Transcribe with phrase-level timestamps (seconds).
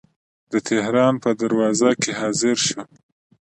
[0.51, 2.81] د تهران په دروازه کې حاضر شو.